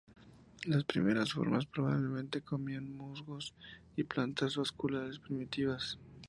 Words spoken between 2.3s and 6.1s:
comían musgos y plantas vasculares primitivas.